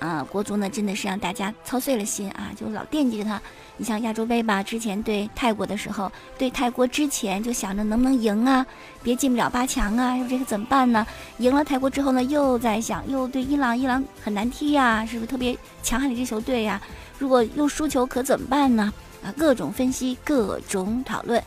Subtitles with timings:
[0.00, 3.40] 啊，国足呢真的是让大家操碎了心啊，就老惦记着他。
[3.76, 8.66] 你像亚洲杯吧，之前对泰国的时候，对泰国之前就想着能不能赢啊，
[9.02, 11.06] 别进不了八强啊，这可怎么办呢？
[11.38, 16.80] 赢了泰国之后呢，又在想，又对伊朗，伊朗很难踢呀，是不是特别强悍的一支球队呀？
[17.18, 18.92] 如果又输球可怎么办呢？
[19.22, 21.38] 啊，各种分析，各种讨论。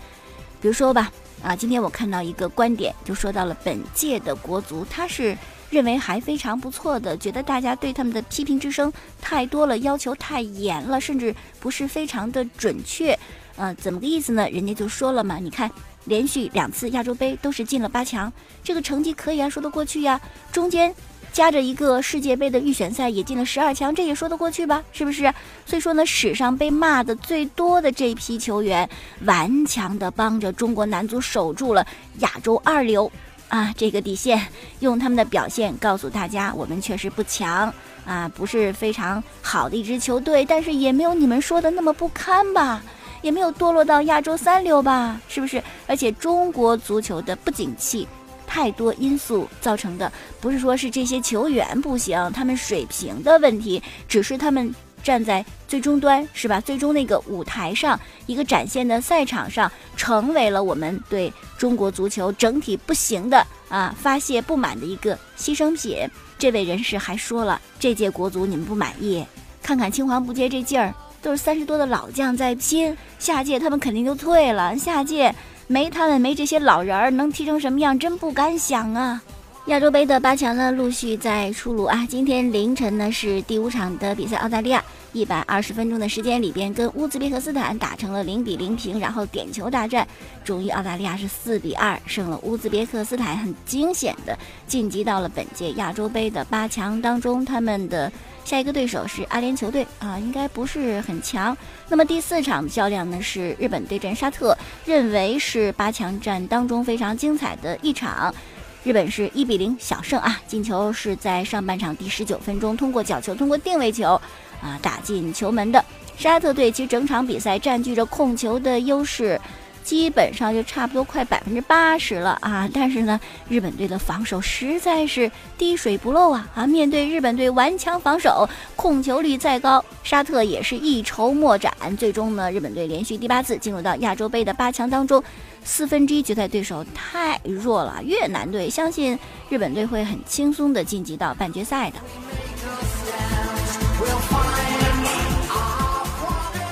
[0.62, 1.12] 比如说吧，
[1.42, 5.36] 啊，今天我看到一个观点，就说到了本届的国足，他是。
[5.74, 13.18] 认为还非常不错的，觉得大家对他们的批评之声太多了，要求太严了，甚至不是非常的准确。
[13.56, 14.48] 呃，怎么个意思呢？
[14.52, 15.70] 人家就说了嘛，你看
[16.06, 18.32] 连续两次亚洲杯都是进了八强，
[18.64, 20.22] 这个成绩可以啊，说得过去呀。
[20.52, 20.94] 中间
[21.32, 24.84] 夹着一个世界杯的预选赛也进了十二强，这也说得过去吧？
[24.92, 25.34] 是不是？
[25.66, 28.88] 所以说呢，史上被骂的最多的这批球员，
[29.26, 31.86] 顽强的帮着中国男足守住了
[32.20, 33.12] 亚洲二流。
[33.54, 34.42] 啊，这个底线，
[34.80, 37.72] 用他们的表现告诉大家，我们确实不强
[38.04, 42.82] 啊，不是非常好的一支球队，但是也没有你们说的那么不堪吧，
[43.22, 45.64] 也没有堕落到亚洲三流吧，是不是？
[45.86, 48.08] 而且中国足球的不景气，
[48.48, 54.74] 太多因素造成的，不是说是这些球员不行，他们水平的问题，只是他们。
[55.04, 56.62] 站在最终端是吧？
[56.62, 66.10] 最终那个舞台上，一个展现的赛场上，成为了我们对中国足球整体不行的啊发泄不满的一个牺牲品。
[66.40, 69.26] 这位人士还说了，这届国足你们不满意，
[69.62, 74.78] 看看青黄不接这劲儿，都是三十多的老将在拼，下届他们肯定就退了。
[74.78, 75.34] 下届
[75.68, 77.98] 没他们，没这些老人儿，能踢成什么样？
[77.98, 79.22] 真不敢想啊！
[79.68, 82.06] 亚洲杯的八强呢，陆续在出炉啊！
[82.10, 84.84] 今天凌晨呢是第五场的比赛，澳大利亚
[85.14, 90.06] 一百二十分钟的时间里边跟乌兹别克斯坦打成了零比零平，然后点球大战，
[90.44, 97.46] 终于澳大利亚是四比二胜了乌兹别克斯坦，很惊险的晋级到了本届亚洲杯的八强当中。
[97.46, 98.12] 他们的
[98.44, 101.58] 下一个对手是阿联酋队啊，应该不是很强。
[101.88, 108.36] 那么第四场的较量呢是日本对阵沙特，认为是八强战当中非常精彩的一场。
[108.84, 114.20] 日本是一比零小胜啊，进球是在上半场第十九分钟通过角球、通过定位球
[114.62, 115.84] 啊打进球门的。
[116.18, 119.40] 沙特队其实整场比赛占据着控球的优势。
[119.84, 122.70] 基本上就差不多快百分之八十了啊！
[122.74, 126.48] 但是呢，日本队的防守实在是滴水不漏啊！
[126.56, 131.72] 啊，面对日本队顽强防守，控球率再高，沙特也是一筹莫展。
[131.98, 135.22] 最终呢，日本队连续第八次进入到亚洲杯的八强当中，
[135.64, 139.20] 四分之一决赛对手太弱了，越南队相信
[139.50, 141.98] 日本队会很轻松的晋级到半决赛的。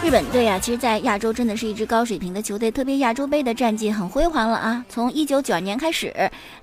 [0.04, 4.84] 日本队啊，其实，在亚洲真的是一支高水平的球队，特别亚洲杯的战绩很辉煌了啊！
[4.90, 6.12] 从一九九二年开始，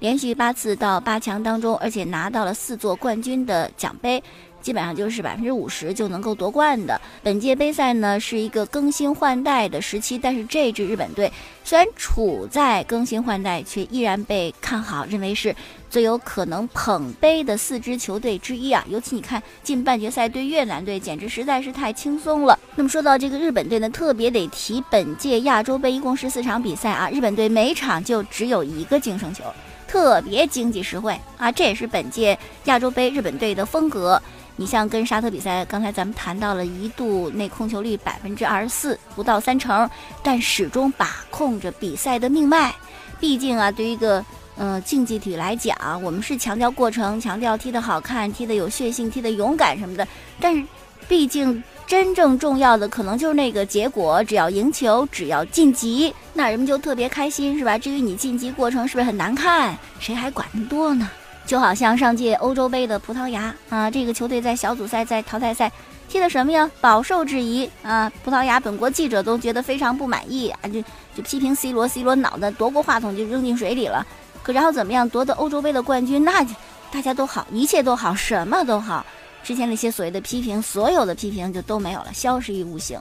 [0.00, 4.20] 连续八次到八强当中，而且拿到了四座冠军的奖杯。
[4.60, 7.00] 基本上就是百分之五十就能够夺冠的。
[7.22, 11.32] 本届杯赛呢是一个更新换代的时期，但是这支日本队
[11.64, 15.54] 虽然处在更新换代，却依然被看好，认为是
[15.88, 18.84] 最有可能捧杯的四支球队之一啊。
[18.88, 22.58] 尤其你看进半决赛对越南队，简直实在是太轻松了。
[22.74, 29.44] 那么说到这个日本队呢，特别得提本届亚洲杯一共十四场比赛啊，日本队每场就只有一个净胜球，
[29.86, 31.50] 特别经济实惠啊。
[31.50, 34.20] 这也是本届亚洲杯日本队的风格。
[34.60, 39.88] 你像跟沙特比赛，刚才咱们谈到了一度内控球率百分之二十四，不到三成，
[40.20, 42.74] 但始终把控着比赛的命脉。
[43.20, 44.24] 毕竟啊，对于一个
[44.56, 50.06] 呃竞技体来讲，我们是强调过程，强调踢得好看、踢得有血性、踢得勇敢什么的。
[50.40, 50.64] 但是，
[51.06, 57.78] 毕竟真正重要的可能就是那个结果，只要赢球，只要晋级，那人们就特别开心，是吧？
[57.78, 61.08] 至于你晋级过程是不是很难看，谁还管那么多呢？
[61.48, 65.72] 就好像上届欧洲杯的葡萄牙啊，这个球队在小组赛、在淘汰赛
[66.06, 66.70] 踢的什么呀？
[66.78, 68.12] 饱受质疑啊！
[68.22, 70.82] 葡萄牙本国记者都觉得非常不满意啊，就
[71.16, 74.06] 就批评 C 罗，C 罗脑袋夺过话筒就扔进水里了。
[74.42, 75.08] 可然后怎么样？
[75.08, 76.46] 夺得欧洲杯的冠军，那
[76.92, 79.04] 大家都好，一切都好，什么都好。
[79.42, 83.00] 之前那些所谓的批评，所有的批评就都没有了，消失于无形。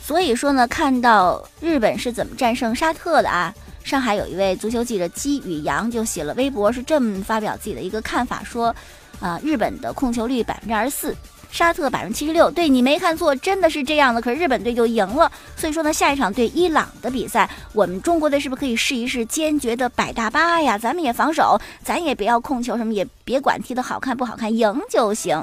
[0.00, 3.52] 所以说呢，看到日本是怎么战胜沙特的啊？
[3.82, 8.74] 上海有一位足球记者姬宇阳就写了微博，是这么发表自己的一个看法，说，
[9.20, 11.16] 啊，日本的控球率百分之二十四，
[11.50, 12.50] 沙特百分之七十六。
[12.50, 14.20] 对你没看错，真的是这样的。
[14.20, 20.78] 可是日本队就赢了，所以说呢，下一场对伊朗的比赛，我们中国队是不是可以试一试坚决的摆大巴呀？
[20.78, 25.42] 咱们也防守，咱也不要控球，什么也别管踢得好看不好看，赢就行。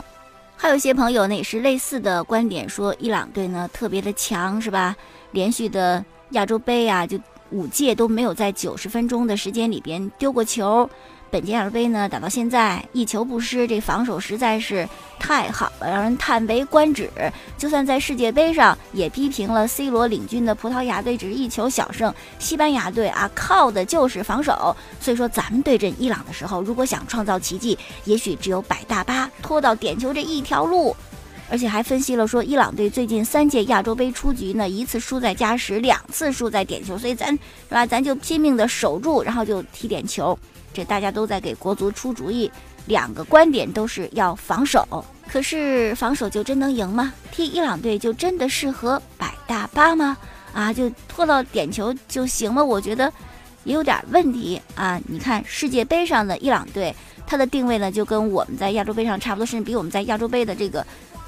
[0.55, 4.95] 还有一些朋友呢也是类似的观点，说伊朗队呢特别的强，是吧？
[5.31, 7.19] 连续的亚洲杯啊，就
[7.51, 10.89] 五届都没有在九十分钟的时间里边丢过球。
[11.29, 14.88] 本届亚洲杯呢打到现在一球不失，这防守实在是
[15.19, 17.11] 太好了，让人叹为观止。
[17.57, 22.13] 就算在世界杯上也逼平了 C 罗领军的葡萄牙队，只是一球小胜。
[22.39, 24.73] 西班牙队啊，靠的就是防守。
[25.01, 30.95] 所以说，咱们对阵伊朗的时候，如果想创造奇迹，也许只有摆大巴拖到点球这一条路。
[31.49, 36.97] 而且还分析了说，伊朗队最近三届亚洲杯出局呢，一次输在加时，两次输在点球。
[36.97, 37.39] 所以咱是
[37.69, 40.38] 吧，咱就拼命的守住，然后就踢点球。
[40.73, 42.51] 这大家都在给国足出主意，
[42.85, 44.85] 两个观点都是要防守。
[45.27, 47.13] 可是防守就真能赢吗？
[47.31, 50.17] 踢伊朗队就真的适合摆大巴吗？
[50.53, 52.63] 啊，就拖到点球就行了？
[52.63, 53.11] 我觉得
[53.63, 54.99] 也有点问题啊。
[55.07, 56.94] 你看世界杯上的伊朗队，
[57.25, 60.85] 它的定位呢就跟我们在亚洲杯上差不多，甚至比我们在亚洲杯的这个。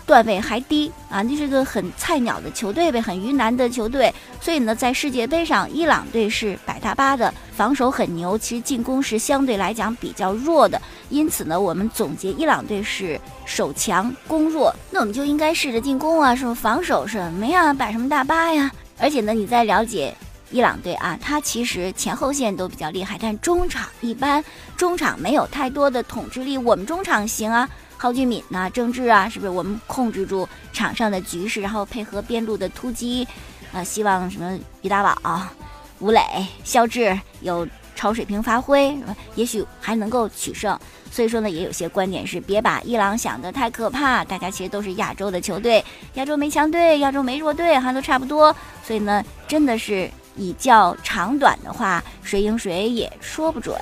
[0.09, 4.11] 段位还低啊，这是个很菜鸟的球队呗，很鱼腩的球队。
[4.41, 10.81] 所以呢，在世界杯上，伊朗队是摆大巴的，防守很牛，其实进攻是相对来讲比较弱的。
[11.09, 18.71] 因此呢，我们总结伊朗队是守强攻弱，那我们就应该试着进攻啊，是防守什么呀，摆什么大巴呀？
[18.97, 20.11] 而且呢，你在了解
[20.49, 24.43] 伊朗队啊，他其实前后线都比较厉害，但中场一般，
[24.75, 26.57] 中场没有太多的统治力。
[26.57, 27.69] 我们中场行啊。
[28.01, 33.27] 郝俊敏呐，郑智啊，是不是我们控制住场上的局势，然后配合边路的突击，
[33.73, 35.41] 啊，希望什么于大宝、
[35.99, 36.21] 吴磊、
[36.63, 37.67] 肖智有
[37.97, 38.97] 超水平发挥，
[39.35, 40.79] 也许还能够取胜。
[41.11, 48.55] 所以说呢，也有些观点是别把伊朗想得太可怕，大家其实都是亚洲的球队，亚洲没强队，亚洲没弱队，哈，都差不多。
[48.81, 53.75] 所以呢，真的是以较长短的话，谁赢谁也说不准。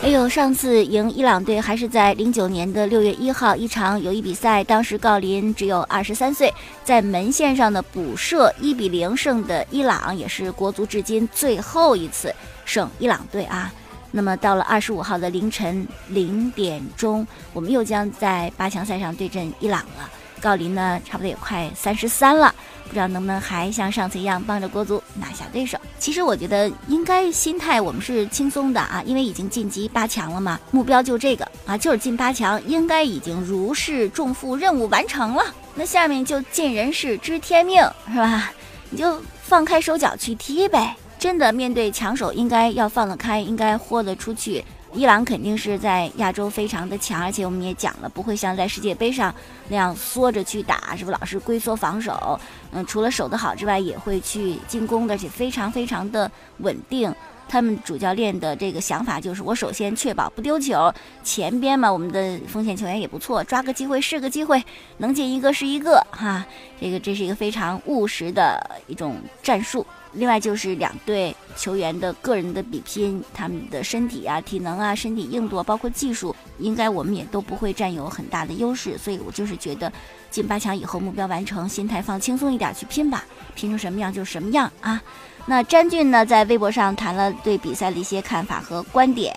[0.00, 6.52] 哎呦，上次赢伊朗队还是在零九年的六月一号一场友谊比赛，当时郜林只有二十三岁，
[6.84, 12.34] 在门线上的补射一比零胜的伊朗，也是国足至今最后一次
[12.64, 13.70] 胜伊朗队啊。
[14.10, 20.08] 那么到了二十五号的凌晨零点钟，我们又将在八强赛上对阵伊朗了。
[20.40, 22.54] 郜林呢，差不多也快三十三了。
[22.88, 25.78] 不知道能不能还像上次一样帮着国足拿下对手？
[25.98, 35.44] 其实我觉得应该心态我们是轻松的啊，因为已经晋级八强了嘛，目标就这个啊，就是进八强，应该已经如释重负，任务完成了。
[35.74, 38.50] 那下面就尽人事知天命，是吧？
[38.90, 40.96] 你就放开手脚去踢呗。
[41.18, 44.64] 真的面对强手，应该要放得开，应该豁得出去。
[44.94, 49.34] 伊朗肯定是在亚洲非常的强，而且我们也讲了，不会像在世界杯上
[49.68, 52.40] 那样缩着去打，是不是老是龟缩防守？
[52.72, 57.14] 嗯，除了守得好之外，也会去进攻的，而且非常非常的稳定。
[57.50, 60.92] 他们主教练的这个想法就是，我首先确保不丢球，
[61.24, 64.62] 前边嘛，我们的锋线球员也不错，抓个机会是个机会，
[64.98, 66.44] 能进一个是一个哈。
[66.78, 69.86] 这个这是一个非常务实的一种战术。
[70.12, 78.98] 另外就是两队球员的个人的比拼，他们的身体啊、体能啊、身体硬度，包括技术，应该我们也都不会占有很大的优势。
[78.98, 79.90] 所以我就是觉得，
[80.30, 85.02] 进八强以后目标完成，心态放轻松一点去拼吧，拼成什么样就是什么样啊。
[85.50, 89.34] 那詹俊呢，在微博上谈了对比赛的一些看法和观点，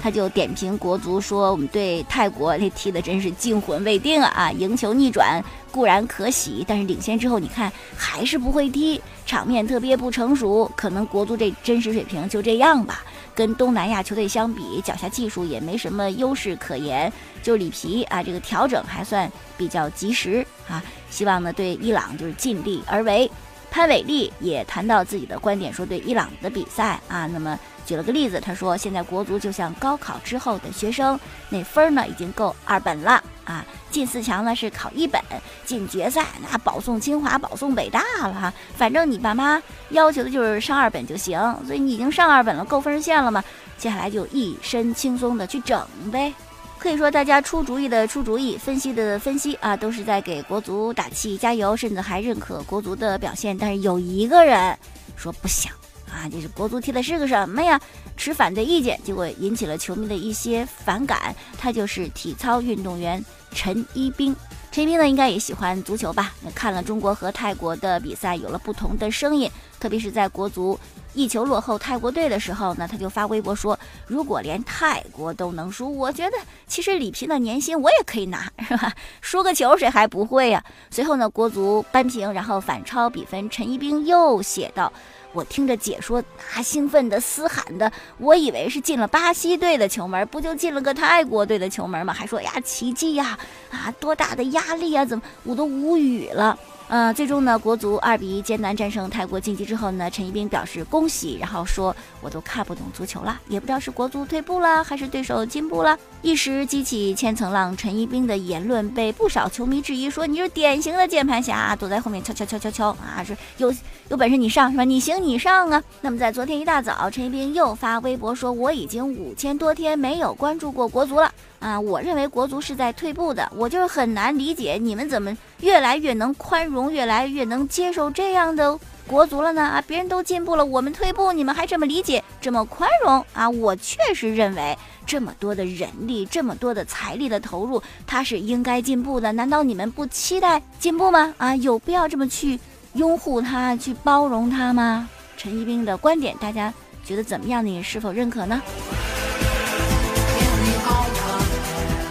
[0.00, 4.50] 他就点评国足说：“我们对泰国这踢的真是惊魂未定啊！
[4.52, 5.38] 赢球逆转
[5.70, 10.70] 固然可喜，但是领先之后，你看还是不会踢，场面特别不成熟。
[10.74, 13.02] 可能国足这真实水平就这样吧，
[13.34, 17.12] 跟东南亚球队相比，脚下技术也没什么优势可言。
[17.42, 20.82] 就里皮啊，这个调整还算比较及时啊。
[21.10, 23.30] 希望呢，对伊朗就是尽力而为。”
[23.70, 35.22] 潘伟丽也谈到自己的观点，说对伊朗的比赛啊，那么举了个例子，他说现在国足就像高考之后的学生，那分儿呢已经够二本了啊，进四强呢是考一本，
[35.64, 43.42] 进决赛那保送清华、保送北大了哈，反正你爸妈要求的就是上二本就行，所以你已经上二本了，够分数线了嘛，
[43.78, 46.34] 接下来就一身轻松的去整呗。
[46.80, 53.56] 可以说，大家出主意的出主意，分析的分析啊，都是在给国足打气加油，甚至还认可国足的表现。
[53.56, 54.76] 但是有一个人
[55.14, 55.70] 说不想
[56.10, 57.78] 啊，就是国足踢的是个什么呀？
[58.16, 61.34] 持反对意见，结果引起了球迷的一些反感。
[61.58, 63.22] 他就是体操运动员
[63.52, 64.34] 陈一冰。
[64.72, 66.32] 陈一冰呢，应该也喜欢足球吧？
[66.42, 69.50] 那看了中国和泰国的比赛，有了不同的声音，
[69.80, 70.78] 特别是在国足
[71.12, 76.36] 一球落后泰国队的时候呢，他就发微博说：“如果连泰国都能输，我觉得
[76.68, 78.92] 其实李平的年薪我也可以拿， 是吧？
[79.20, 83.50] 输个球谁还不会呀？”随后呢，国足扳平，然后反超比分。
[83.50, 84.92] 陈一冰又写道
[85.32, 86.22] ：“我听着解说，
[86.54, 92.12] 啊兴奋的嘶喊的，我以为是进了巴西队的球门，不就进了个泰国队的球门吗？
[92.12, 93.38] 还说呀奇迹呀，
[93.70, 96.58] 啊多大的压力啊，怎么我都无语了。”
[96.90, 107.76] 呃，最终呢，国足二比一艰难战胜泰国晋级之后呢，陈一冰表示恭喜，然后说我都看不懂足球了，也不知道是国足退步了还是对手进步了，一时激起千层浪。
[107.76, 113.72] 陈一冰的言论被不少球迷质疑，说你是典型的键盘侠，躲在后面敲敲敲敲敲啊，是有
[114.08, 114.82] 有本事你上是吧？
[114.82, 115.80] 你行你上啊。
[116.00, 121.32] 那么在昨天一大早，陈一冰又发微博说，我已经五千多天没有关注过国足了。
[121.60, 128.76] 啊，我认为国足是在退步的，我就是很难理解你们怎么越来越能宽容，越来越能接受这样的
[129.06, 129.62] 国足了呢？
[129.62, 133.48] 啊，别人都进步了，我们退步，你们还这么理解，这么宽容啊？
[133.48, 139.30] 我确实认为这么多的人力，这么多的财力的投入，他是应该进步的。
[139.32, 141.34] 难道你们不期待进步吗？
[141.36, 142.58] 啊，有必要这么去
[142.94, 145.08] 拥护他，去包容他吗？
[145.36, 146.72] 陈一冰的观点，大家
[147.04, 147.64] 觉得怎么样？
[147.64, 148.62] 你是否认可呢？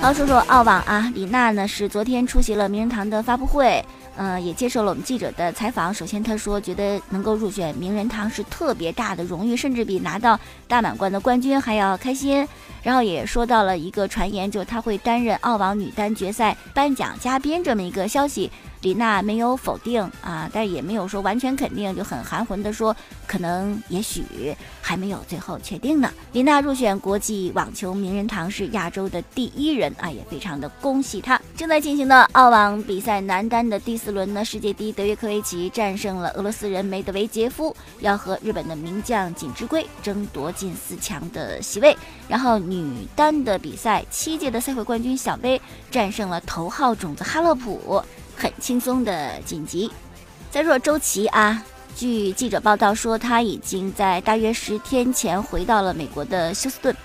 [0.02, 3.84] 好，说说澳网啊，李娜呢是昨天出席了名人堂的发布会，
[4.16, 5.94] 嗯，也接受了我们记者的采访。
[5.94, 10.40] 首先，她说觉得能够入选名人堂是特别大的荣誉，甚至比拿到
[10.70, 12.48] 大满贯的冠军还要开心。
[12.82, 18.50] 然后也说到了一个传言，就她会担任澳网女单决赛颁奖嘉宾这么一个消息。
[18.82, 22.96] 李娜没有否定啊，但也没有说完全肯定，就很含混的说，
[23.28, 26.10] 可能也许还没有最后确定呢。
[26.32, 31.40] 李娜入选国际网球名人堂是亚洲的第一人啊，也非常的恭喜她。
[31.58, 41.96] 正在进行的澳网比赛男单的第四轮呢，世界第一德约科维奇战胜了俄罗斯人梅德韦杰夫，要和日本的名将锦织圭争夺进四强的席位。
[42.30, 48.02] 然后女单的比赛，七届的赛会冠军小威战胜了头号种子哈勒普。
[48.40, 49.92] 很轻松的晋级。
[50.50, 51.62] 再说周琦啊，
[51.96, 56.96] 据记者报道说，他已经在大约十天前回到了美国的休斯顿，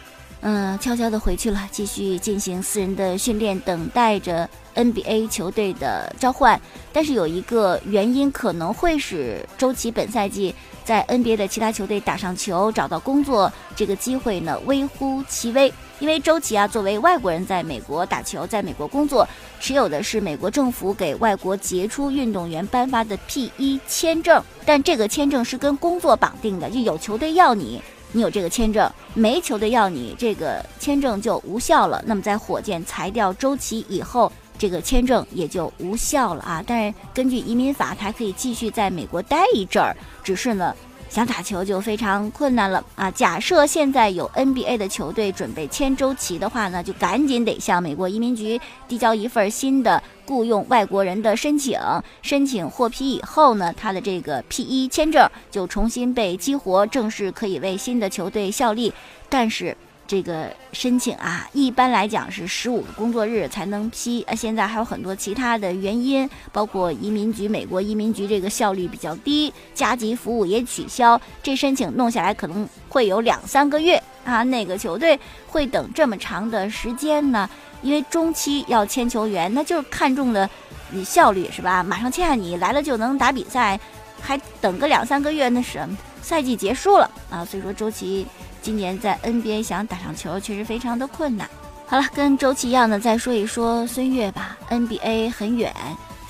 [0.40, 6.58] 嗯，悄悄的回去了，继续进行私人的训练，等待着 NBA 球队的召唤。
[6.92, 15.72] 但是有一个原因可能会使周琦本赛季在 NBA 的其他球队打上球、找到工作这个机会呢，微乎其微。
[16.00, 19.26] 因为周琦啊，作为外国人在美国打球，在美国工作，
[19.60, 27.80] 持有的是美国政府给外国杰出运动员颁发的 P 一签证，但这个签证是跟工作绑定的，就有球队要你，
[28.12, 32.02] 你有这个签证；没球队要你，这个签证就无效了。
[32.06, 36.62] 那么在火箭裁掉周琦以后，这个签证也就无效了啊。
[36.66, 40.74] 但是根据移民法，他可以继续在美国待一阵儿，只是呢。
[41.14, 43.08] 想打球就非常困难了啊！
[43.08, 51.78] 假设现在有 NBA 的球队准备签周琦的话呢，就赶紧得向美国移民局递交一份新的雇佣外国人的申请。
[52.20, 58.92] 申请获批以后呢，他的这个 P 一签证就重新被激活，正式可以为新的球队效力。
[59.28, 59.76] 但是。
[60.06, 64.34] 这个申请啊，一般来讲是十五个工作日才能批啊。
[64.34, 71.18] 现在还有很多其他的原因，包括移民局、美国移民局这个效率比较低，加急服务也取消。
[71.42, 74.42] 这申请弄下来可能会有两三个月啊。
[74.42, 77.48] 哪个球队会等这么长的时间呢？
[77.80, 80.48] 因为中期要签球员，那就是看中的
[80.90, 81.82] 你效率是吧？
[81.82, 83.80] 马上签下你来了就能打比赛，
[84.20, 85.80] 还等个两三个月，那是
[86.20, 87.42] 赛季结束了啊。
[87.42, 88.26] 所以说周琦。
[88.64, 91.46] 今年在 NBA 想打上球确实非常的困难。
[91.86, 94.56] 好了，跟周琦一样的再说一说孙悦吧。
[94.70, 95.70] NBA 很远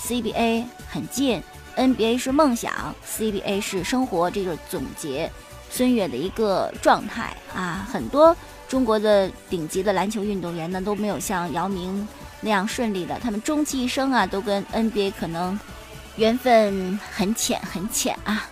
[0.03, 1.41] ，CBA 很近。
[1.77, 5.31] NBA 是梦想，CBA 是生活，这就是总结
[5.71, 7.89] 孙悦的一个状态啊。
[7.89, 8.37] 很多
[8.69, 12.07] 中国的顶级的篮球运动员呢都没有像姚明
[12.41, 15.59] 那样顺利的，他们终其一生啊都跟 NBA 可能
[16.17, 18.49] 缘分很浅很浅啊。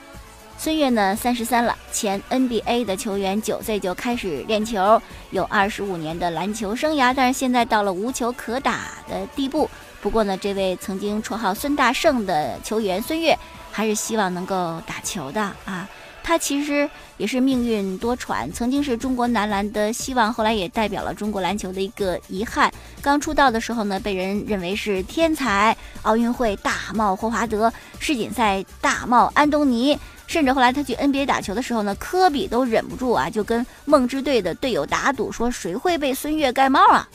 [0.62, 5.02] 孙悦呢，三十三了，前 NBA 的球员，九岁就开始练球，
[5.33, 9.69] 有二十五年的篮球生涯，但是现在到了无球可打的地步。
[10.00, 13.37] 不过呢，这位曾经绰号“孙大圣”的球员孙悦，
[13.73, 15.88] 还是希望能够打球的啊。
[16.23, 22.73] 他其实也是命运多舛，曾经是中国男篮的希望，后来也代表了中国篮球的一个遗憾。
[23.00, 29.99] 刚出道的时候呢，被人认为是天才，奥运会大帽霍华德，世锦赛大帽安东尼。
[30.32, 37.06] 甚至后来他去 NBA 打球的时候呢，科比都忍不住啊，就跟梦之队的队友打赌，说谁会被孙悦盖帽啊？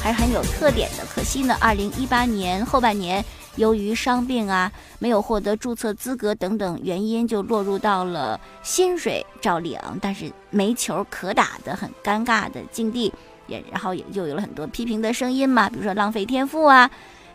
[0.00, 1.04] 还是很有特点的。
[1.12, 3.24] 可惜呢，二零一八年后半年
[3.56, 4.70] 由于伤病啊，
[5.00, 13.12] 没有获得注册资格等等原因，就落入到了薪水照领，但是没球可打的很尴尬的境地。
[13.48, 16.88] 也然后也就有了很多批评的声音嘛，比如说浪费天赋啊，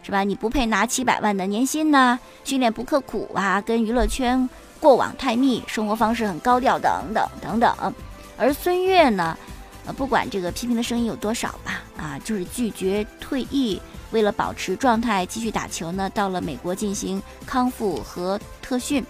[0.04, 0.24] 是吧？
[0.24, 7.94] 你不配拿七百万的年薪呐，训练不刻苦啊，跟娱乐圈过往太密，生活方式很高调等等等等。
[8.38, 9.38] 而孙悦呢？
[9.86, 13.82] 呃，不管这个批评的声音有多少吧，啊，就是拒绝退役，
[14.12, 19.04] 为了保持状态继续打球呢，到了美国进行康复和特训。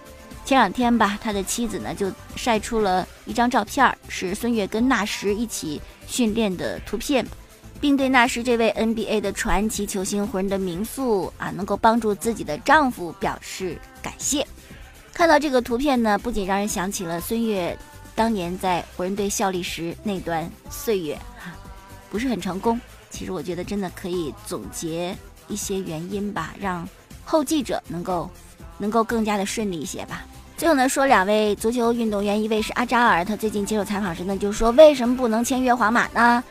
[0.46, 7.26] 前两天吧，他的妻子呢就晒出了一张照片，是孙悦跟纳什一起训练的图片，
[7.82, 14.46] 并对纳什这位 NBA 的传奇球星湖人的民宿啊，能够帮助自己的丈夫表示感谢。
[15.12, 17.76] 看到这个图片呢，不仅让人想起了孙悦。
[18.14, 21.50] 当年在湖人队效力时那段岁月，哈，
[22.08, 22.78] 不是很成功。
[23.10, 25.16] 其实我觉得真的可以总结
[25.48, 26.86] 一些原因吧，让
[27.24, 28.30] 后继者能够
[28.78, 30.24] 能够更加的顺利一些吧。
[30.56, 36.44] 最后呢，说两位足球运动员，一位是阿扎尔，他最近接受采访时呢，就说为什么不能签约皇马呢？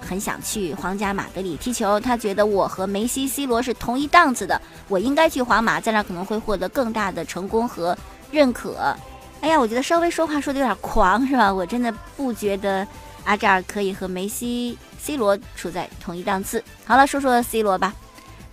[0.00, 7.96] 很想去皇家马德里踢球，他觉得我和梅西、C 罗是同一档次的，我应该去皇马，在那可能会获得更大的成功和
[8.30, 8.94] 认可。
[9.40, 11.52] 哎呀，我觉得稍微说话说的有点狂，是吧？
[11.52, 12.86] 我真的不觉得
[13.24, 16.62] 阿扎尔可以和梅西、C 罗处在同一档次。
[16.84, 17.92] 好了，说说 C 罗吧。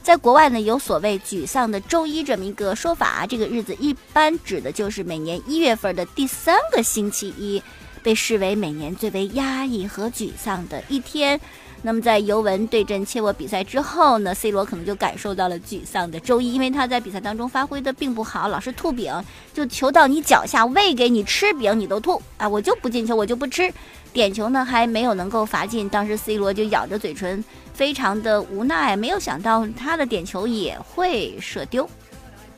[0.01, 7.61] 在国外呢，有所谓“沮丧的周一”这么一个说法，这个日子一般指的就是每年一月份的第三个星期一，
[8.03, 11.39] 被视为每年最为压抑和沮丧的一天。
[11.81, 19.13] 那么在尤文对阵切沃比赛之后呢，C 罗可能就感受到了沮丧的周一，因为他在比赛当中发挥的并不好，老是吐饼，
[19.53, 23.73] 就球到你脚下喂给你吃饼你都吐啊，我就不进球，我就不吃，
[24.11, 27.41] 点球呢还没有能够罚进，当时 C 罗就咬着嘴唇，
[27.73, 31.89] 非常的无奈，没有想到他的点球也会射丢。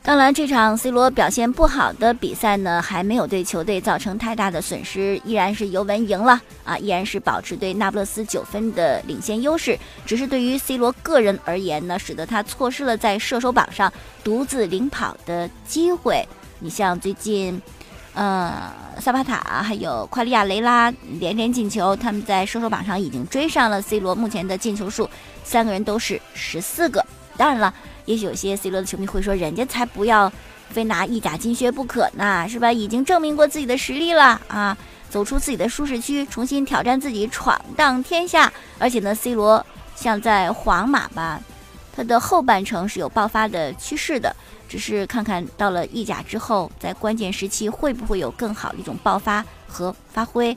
[0.04, 9.78] 当然，这场 C 罗表现不好的比赛呢，还没有对球队造成太大的损失，依然是尤文赢了啊，依然是保持对那不勒斯九分的领先优势。
[10.04, 13.92] 只是对于 C 罗个人而言呢，使得他错失了在射手榜上
[14.24, 16.26] 独自领跑的机会。
[16.58, 17.62] 你像最近，
[18.14, 25.08] 呃，萨巴塔还有夸利亚雷拉连连进球，他们在射手榜上已经追上了 C 罗目前的进球数，
[25.44, 27.06] 三个人都是十四个。
[27.36, 27.72] 当然了。
[28.04, 30.30] 也许有些 C 罗的球迷会说，人家才不要
[30.70, 32.72] 非拿意甲金靴不可呢，是吧？
[32.72, 34.76] 已经证明过自己的实力了啊，
[35.08, 38.52] 走出自己的舒适区，重新挑战自己，闯荡天下。
[38.78, 41.40] 而且呢，C 罗像在皇马吧，
[41.94, 44.34] 他的后半程是有爆发的趋势的，
[44.68, 50.56] 只是看看到了意甲之后，在关键时期会不会有更好的一种爆发和发挥。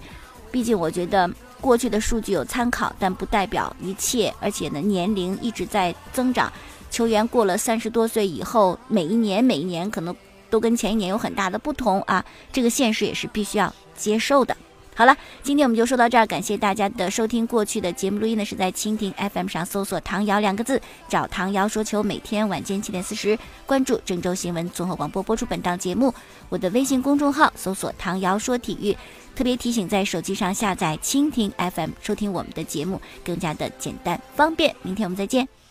[0.51, 1.29] 毕竟我觉得
[1.59, 4.33] 过去的数据有参考，但不代表一切。
[4.39, 6.51] 而且呢，年龄一直在增长。
[6.89, 10.15] 球员过了三十多岁以后，每一年每一年可能
[10.49, 14.55] 都跟前一年有很大的不同啊，这个现实也是必须要接受的。
[14.97, 17.45] 好了，今天我们就说到这儿，感谢大家的收听。
[17.45, 22.01] 过去的节目录音呢是在蜻蜓 FM 上搜索“唐瑶”两个字，找唐瑶说球。
[22.01, 26.13] 每天晚间七点四十，关注郑州新闻综合广播播出本档节目。
[26.47, 28.95] 我的微信公众号搜索“唐瑶说体育”，
[29.35, 34.73] 特别提醒在手机上下载蜻蜓 FM 收听我们的节目更加的简单方便。
[34.81, 35.64] 明天我们再见。